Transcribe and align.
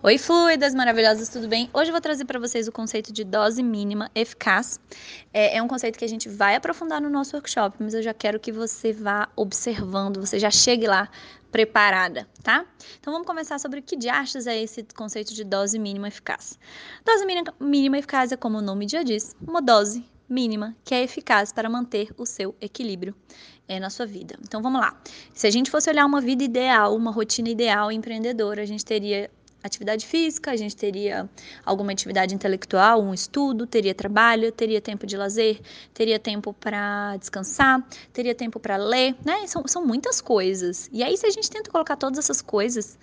Oi, 0.00 0.16
fluidas 0.16 0.76
maravilhosas, 0.76 1.28
tudo 1.28 1.48
bem? 1.48 1.68
Hoje 1.74 1.90
eu 1.90 1.92
vou 1.92 2.00
trazer 2.00 2.24
para 2.24 2.38
vocês 2.38 2.68
o 2.68 2.72
conceito 2.72 3.12
de 3.12 3.24
dose 3.24 3.60
mínima 3.64 4.08
eficaz. 4.14 4.78
É, 5.34 5.56
é, 5.56 5.62
um 5.62 5.66
conceito 5.66 5.98
que 5.98 6.04
a 6.04 6.08
gente 6.08 6.28
vai 6.28 6.54
aprofundar 6.54 7.00
no 7.00 7.10
nosso 7.10 7.34
workshop, 7.34 7.76
mas 7.80 7.94
eu 7.94 8.02
já 8.02 8.14
quero 8.14 8.38
que 8.38 8.52
você 8.52 8.92
vá 8.92 9.28
observando, 9.34 10.20
você 10.20 10.38
já 10.38 10.52
chegue 10.52 10.86
lá 10.86 11.10
preparada, 11.50 12.28
tá? 12.44 12.64
Então 13.00 13.12
vamos 13.12 13.26
começar 13.26 13.58
sobre 13.58 13.80
o 13.80 13.82
que 13.82 13.96
de 13.96 14.08
achas 14.08 14.46
é 14.46 14.56
esse 14.62 14.84
conceito 14.94 15.34
de 15.34 15.42
dose 15.42 15.80
mínima 15.80 16.06
eficaz. 16.06 16.56
Dose 17.04 17.26
mínima, 17.58 17.98
eficaz 17.98 18.30
é 18.30 18.36
como 18.36 18.58
o 18.58 18.62
nome 18.62 18.86
já 18.88 19.02
diz, 19.02 19.34
uma 19.44 19.60
dose 19.60 20.04
mínima 20.28 20.76
que 20.84 20.94
é 20.94 21.02
eficaz 21.02 21.52
para 21.52 21.68
manter 21.68 22.14
o 22.16 22.24
seu 22.24 22.54
equilíbrio 22.60 23.16
é, 23.66 23.80
na 23.80 23.90
sua 23.90 24.06
vida. 24.06 24.38
Então 24.44 24.62
vamos 24.62 24.80
lá. 24.80 24.96
Se 25.34 25.48
a 25.48 25.50
gente 25.50 25.72
fosse 25.72 25.90
olhar 25.90 26.06
uma 26.06 26.20
vida 26.20 26.44
ideal, 26.44 26.94
uma 26.94 27.10
rotina 27.10 27.48
ideal 27.48 27.90
empreendedora, 27.90 28.62
a 28.62 28.66
gente 28.66 28.84
teria 28.84 29.28
atividade 29.68 30.06
física, 30.06 30.50
a 30.50 30.56
gente 30.56 30.76
teria 30.76 31.28
alguma 31.64 31.92
atividade 31.92 32.34
intelectual, 32.34 33.00
um 33.00 33.14
estudo, 33.14 33.66
teria 33.66 33.94
trabalho, 33.94 34.50
teria 34.50 34.80
tempo 34.80 35.06
de 35.06 35.16
lazer, 35.16 35.60
teria 35.94 36.18
tempo 36.18 36.52
para 36.52 37.16
descansar, 37.16 37.86
teria 38.12 38.34
tempo 38.34 38.58
para 38.58 38.76
ler, 38.76 39.14
né? 39.24 39.46
São, 39.46 39.66
são 39.66 39.86
muitas 39.86 40.20
coisas. 40.20 40.88
E 40.92 41.02
aí, 41.02 41.16
se 41.16 41.26
a 41.26 41.30
gente 41.30 41.48
tenta 41.48 41.70
colocar 41.70 41.96
todas 41.96 42.18
essas 42.18 42.42
coisas 42.42 42.98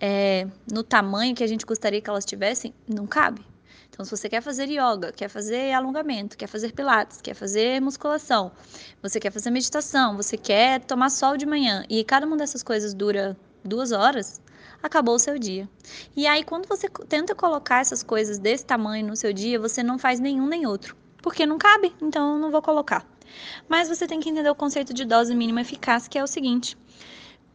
é, 0.00 0.46
no 0.70 0.82
tamanho 0.82 1.34
que 1.34 1.44
a 1.44 1.46
gente 1.46 1.64
gostaria 1.64 2.00
que 2.00 2.10
elas 2.10 2.24
tivessem, 2.24 2.74
não 2.88 3.06
cabe. 3.06 3.44
Então, 3.90 4.04
se 4.04 4.10
você 4.10 4.28
quer 4.28 4.40
fazer 4.40 4.68
yoga, 4.68 5.12
quer 5.12 5.28
fazer 5.28 5.72
alongamento, 5.72 6.38
quer 6.38 6.46
fazer 6.46 6.72
pilates, 6.72 7.20
quer 7.20 7.34
fazer 7.34 7.80
musculação, 7.82 8.50
você 9.02 9.20
quer 9.20 9.30
fazer 9.30 9.50
meditação, 9.50 10.16
você 10.16 10.38
quer 10.38 10.80
tomar 10.80 11.10
sol 11.10 11.36
de 11.36 11.44
manhã 11.44 11.84
e 11.88 12.02
cada 12.02 12.26
uma 12.26 12.36
dessas 12.36 12.62
coisas 12.62 12.94
dura 12.94 13.36
duas 13.64 13.92
horas, 13.92 14.40
acabou 14.82 15.14
o 15.14 15.18
seu 15.18 15.38
dia. 15.38 15.68
E 16.16 16.26
aí, 16.26 16.44
quando 16.44 16.66
você 16.66 16.88
tenta 17.08 17.34
colocar 17.34 17.80
essas 17.80 18.02
coisas 18.02 18.38
desse 18.38 18.64
tamanho 18.64 19.06
no 19.06 19.16
seu 19.16 19.32
dia, 19.32 19.58
você 19.58 19.82
não 19.82 19.98
faz 19.98 20.20
nenhum 20.20 20.46
nem 20.46 20.66
outro, 20.66 20.96
porque 21.22 21.46
não 21.46 21.58
cabe, 21.58 21.94
então 22.00 22.34
eu 22.34 22.38
não 22.38 22.50
vou 22.50 22.62
colocar. 22.62 23.06
Mas 23.68 23.88
você 23.88 24.06
tem 24.06 24.20
que 24.20 24.28
entender 24.28 24.50
o 24.50 24.54
conceito 24.54 24.92
de 24.92 25.04
dose 25.04 25.34
mínima 25.34 25.60
eficaz, 25.60 26.08
que 26.08 26.18
é 26.18 26.22
o 26.22 26.26
seguinte: 26.26 26.76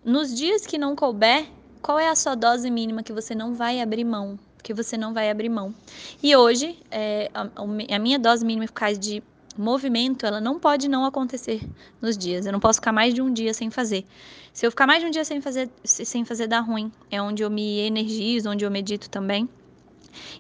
nos 0.04 0.34
dias 0.34 0.66
que 0.66 0.78
não 0.78 0.96
couber, 0.96 1.48
qual 1.82 2.00
é 2.00 2.10
a 2.10 2.16
sua 2.16 2.36
dose 2.36 2.70
mínima 2.70 3.04
que 3.04 3.14
você 3.14 3.36
não 3.36 3.54
vai 3.54 3.82
abrir 3.82 4.04
mão? 4.04 4.40
Que 4.64 4.74
você 4.74 4.98
não 4.98 5.14
vai 5.14 5.30
abrir 5.30 5.50
mão. 5.50 5.76
E 6.24 6.36
hoje, 6.36 6.80
é, 6.90 7.30
a, 7.34 7.48
a 7.96 8.00
minha 8.00 8.18
dose 8.18 8.44
mínima 8.44 8.66
eficaz 8.66 8.98
de 8.98 9.22
movimento, 9.58 10.26
ela 10.26 10.42
não 10.42 10.60
pode 10.60 10.88
não 10.88 11.06
acontecer 11.06 11.62
nos 12.02 12.18
dias. 12.18 12.46
Eu 12.46 12.52
não 12.52 12.60
posso 12.60 12.80
ficar 12.80 12.92
mais 12.92 13.14
de 13.14 13.22
um 13.22 13.32
dia 13.32 13.54
sem 13.54 13.70
fazer. 13.70 14.06
Se 14.54 14.66
eu 14.66 14.72
ficar 14.72 14.88
mais 14.88 15.02
de 15.02 15.08
um 15.08 15.12
dia 15.12 15.26
sem 15.26 15.42
fazer, 15.42 15.70
sem 15.84 16.24
fazer 16.26 16.48
dá 16.48 16.60
ruim. 16.60 16.92
É 17.10 17.22
onde 17.22 17.44
eu 17.44 17.50
me 17.50 17.80
energizo, 17.80 18.50
onde 18.50 18.66
eu 18.66 18.72
medito 18.72 19.10
também. 19.10 19.50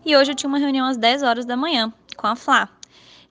E 0.05 0.15
hoje 0.15 0.31
eu 0.31 0.35
tinha 0.35 0.47
uma 0.47 0.57
reunião 0.57 0.85
às 0.85 0.97
10 0.97 1.23
horas 1.23 1.45
da 1.45 1.57
manhã 1.57 1.91
com 2.15 2.27
a 2.27 2.35
Flá. 2.35 2.69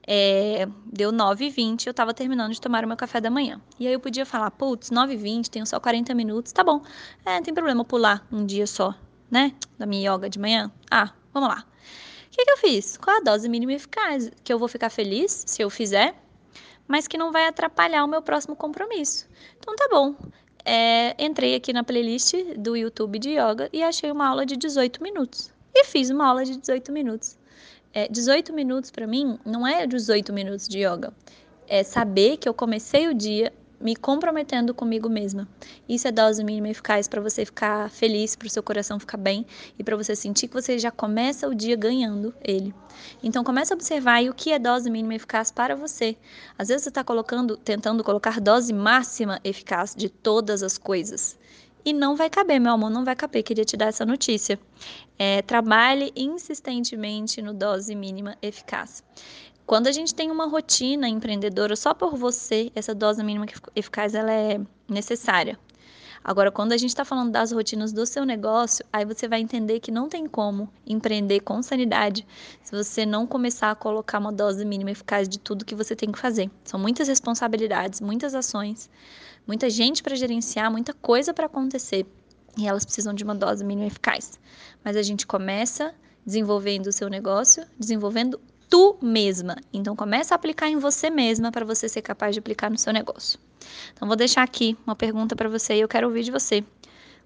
É, 0.07 0.69
deu 0.85 1.11
9h20, 1.11 1.87
eu 1.87 1.91
estava 1.93 2.13
terminando 2.13 2.53
de 2.53 2.61
tomar 2.61 2.85
o 2.85 2.89
meu 2.89 2.97
café 2.97 3.21
da 3.21 3.31
manhã. 3.31 3.61
E 3.81 3.87
aí 3.87 3.95
eu 3.95 4.01
podia 4.01 4.27
falar, 4.27 4.51
putz, 4.51 4.91
9h20, 4.91 5.49
tenho 5.49 5.67
só 5.67 5.81
40 5.81 6.15
minutos, 6.15 6.53
tá 6.53 6.63
bom. 6.63 6.83
É, 7.25 7.37
não 7.37 7.43
tem 7.43 7.55
problema 7.55 7.85
pular 7.85 8.27
um 8.31 8.45
dia 8.45 8.67
só, 8.67 8.95
né? 9.31 9.53
Da 9.79 9.87
minha 9.87 10.15
yoga 10.15 10.29
de 10.29 10.39
manhã. 10.39 10.71
Ah, 10.91 11.11
vamos 11.33 11.49
lá 11.49 11.65
que, 12.35 12.45
que 12.45 12.51
eu 12.51 12.57
fiz? 12.57 12.97
Qual 12.97 13.17
a 13.17 13.21
dose 13.21 13.49
mínima 13.49 13.73
eficaz? 13.73 14.31
Que 14.43 14.53
eu 14.53 14.59
vou 14.59 14.67
ficar 14.67 14.91
feliz 14.91 15.45
se 15.47 15.63
eu 15.63 15.71
fizer, 15.71 16.15
mas 16.87 17.07
que 17.07 17.17
não 17.17 17.31
vai 17.31 17.47
atrapalhar 17.47 18.05
o 18.05 18.09
meu 18.09 18.21
próximo 18.21 18.57
compromisso. 18.57 19.29
Então 19.59 19.77
tá 19.77 19.89
bom. 19.89 20.17
É, 20.65 21.15
entrei 21.23 21.55
aqui 21.55 21.73
na 21.73 21.85
playlist 21.85 22.35
do 22.57 22.77
YouTube 22.77 23.19
de 23.19 23.31
yoga 23.31 23.69
e 23.73 23.83
achei 23.83 24.11
uma 24.11 24.27
aula 24.27 24.45
de 24.45 24.57
18 24.57 25.03
minutos. 25.03 25.53
E 25.73 25.85
fiz 25.85 26.11
uma 26.11 26.27
aula 26.27 26.45
de 26.45 26.57
18 26.57 26.91
minutos. 26.91 27.39
É, 27.93 28.09
18 28.09 28.53
minutos 28.53 28.91
para 28.91 29.07
mim 29.07 29.39
não 29.45 29.67
é 29.67 29.87
18 29.87 30.33
minutos 30.33 30.67
de 30.67 30.79
yoga. 30.79 31.15
É 31.69 31.85
saber 31.85 32.39
que 32.39 32.49
eu 32.49 32.55
comecei 32.55 33.07
o 33.07 33.15
dia 33.15 33.53
me 33.85 33.95
comprometendo 33.95 34.73
comigo 34.73 35.11
mesma. 35.11 35.47
Isso 35.87 36.09
é 36.09 36.11
dose 36.11 36.43
mínima 36.43 36.71
eficaz 36.71 37.07
para 37.07 37.21
você 37.21 37.45
ficar 37.45 37.91
feliz, 37.91 38.35
para 38.35 38.47
o 38.47 38.51
seu 38.51 38.63
coração 38.63 38.99
ficar 38.99 39.19
bem 39.19 39.45
e 39.79 39.85
para 39.85 39.95
você 39.95 40.17
sentir 40.17 40.49
que 40.49 40.55
você 40.55 40.79
já 40.79 40.91
começa 40.91 41.47
o 41.47 41.55
dia 41.55 41.77
ganhando 41.77 42.35
ele. 42.43 42.75
Então 43.23 43.45
comece 43.45 43.75
a 43.75 43.77
observar 43.77 44.25
o 44.25 44.33
que 44.33 44.53
é 44.53 44.59
dose 44.59 44.89
mínima 44.89 45.15
eficaz 45.15 45.53
para 45.53 45.77
você. 45.77 46.17
Às 46.59 46.69
vezes 46.69 46.85
você 46.85 46.89
está 46.89 47.05
colocando, 47.05 47.59
tentando 47.59 48.03
colocar 48.03 48.41
dose 48.41 48.73
máxima 48.73 49.39
eficaz 49.45 49.95
de 49.95 50.09
todas 50.09 50.63
as 50.63 50.79
coisas. 50.79 51.39
E 51.85 51.93
não 51.93 52.17
vai 52.17 52.31
caber, 52.31 52.59
meu 52.59 52.73
amor, 52.73 52.89
não 52.89 53.05
vai 53.05 53.15
caber. 53.15 53.43
Queria 53.43 53.65
te 53.67 53.77
dar 53.77 53.89
essa 53.89 54.07
notícia. 54.07 54.59
É, 55.19 55.43
trabalhe 55.43 56.11
insistentemente 56.17 57.43
no 57.43 57.53
dose 57.53 57.95
mínima 57.95 58.39
eficaz. 58.41 59.05
Quando 59.67 59.87
a 59.87 59.93
gente 59.93 60.15
tem 60.15 60.31
uma 60.31 60.47
rotina 60.47 61.09
empreendedora 61.09 61.75
só 61.75 61.95
por 61.95 62.17
você, 62.17 62.71
essa 62.75 62.95
dose 62.95 63.25
mínima 63.25 63.47
eficaz 63.75 64.15
ela 64.15 64.31
é 64.31 64.61
necessária. 64.87 65.59
Agora, 66.23 66.51
quando 66.51 66.73
a 66.73 66.77
gente 66.77 66.91
está 66.91 67.05
falando 67.05 67.33
das 67.33 67.51
rotinas 67.51 67.93
do 67.93 68.05
seu 68.05 68.25
negócio, 68.25 68.85
aí 68.93 69.05
você 69.07 69.27
vai 69.27 69.41
entender 69.41 69.81
que 69.81 69.91
não 69.91 70.09
tem 70.09 70.27
como 70.27 70.71
empreender 70.87 71.41
com 71.41 71.63
sanidade 71.63 72.27
se 72.63 72.73
você 72.73 73.07
não 73.07 73.27
começar 73.27 73.71
a 73.71 73.75
colocar 73.75 74.19
uma 74.19 74.33
dose 74.33 74.65
mínima 74.65 74.91
eficaz 74.91 75.29
de 75.29 75.39
tudo 75.39 75.65
que 75.65 75.75
você 75.75 75.97
tem 75.97 76.13
que 76.13 76.19
fazer. 76.19 76.51
São 76.65 76.79
muitas 76.79 77.09
responsabilidades, 77.09 78.01
muitas 78.01 78.35
ações, 78.35 78.91
muita 79.47 79.69
gente 79.71 80.03
para 80.03 80.15
gerenciar, 80.15 80.71
muita 80.71 80.93
coisa 80.93 81.33
para 81.33 81.47
acontecer 81.47 82.07
e 82.57 82.67
elas 82.67 82.85
precisam 82.85 83.15
de 83.15 83.25
uma 83.25 83.35
dose 83.35 83.65
mínima 83.65 83.87
eficaz. 83.87 84.39
Mas 84.83 84.97
a 84.97 85.03
gente 85.03 85.27
começa 85.27 85.95
desenvolvendo 86.25 86.87
o 86.87 86.93
seu 86.93 87.09
negócio, 87.09 87.67
desenvolvendo 87.79 88.41
tu 88.75 88.99
mesma. 89.01 89.55
Então 89.73 89.95
começa 89.95 90.35
a 90.35 90.37
aplicar 90.37 90.69
em 90.69 90.79
você 90.79 91.09
mesma 91.09 91.53
para 91.53 91.65
você 91.65 91.89
ser 91.89 92.03
capaz 92.03 92.35
de 92.35 92.41
aplicar 92.41 92.69
no 92.69 92.77
seu 92.77 92.93
negócio. 92.93 93.39
Então 93.93 94.09
vou 94.09 94.17
deixar 94.17 94.43
aqui 94.43 94.77
uma 94.85 94.97
pergunta 94.97 95.37
para 95.37 95.49
você 95.49 95.77
e 95.77 95.81
eu 95.81 95.87
quero 95.87 96.09
ouvir 96.09 96.25
de 96.25 96.33
você. 96.33 96.65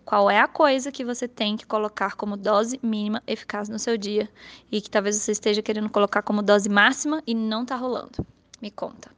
Qual 0.05 0.31
é 0.31 0.39
a 0.41 0.47
coisa 0.47 0.93
que 0.93 1.03
você 1.07 1.27
tem 1.27 1.57
que 1.57 1.65
colocar 1.65 2.17
como 2.17 2.37
dose 2.37 2.79
mínima 2.83 3.23
eficaz 3.27 3.67
no 3.71 3.79
seu 3.79 3.97
dia 3.97 4.29
e 4.71 4.79
que 4.83 4.91
talvez 4.91 5.17
você 5.17 5.33
esteja 5.33 5.63
querendo 5.63 5.89
colocar 5.89 6.21
como 6.21 6.43
dose 6.43 6.69
máxima 6.69 7.23
e 7.27 7.35
não 7.35 7.63
está 7.63 7.77
rolando? 7.77 8.27
Me 8.61 8.71
conta. 8.71 9.11